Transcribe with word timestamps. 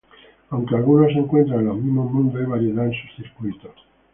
Aunque 0.49 0.75
algunos 0.75 1.13
se 1.13 1.19
encuentran 1.19 1.59
en 1.59 1.65
los 1.67 1.77
mismos 1.77 2.11
mundos, 2.11 2.41
hay 2.41 2.47
variedad 2.47 2.87
en 2.87 2.91
sus 2.93 3.15
circuitos. 3.23 3.75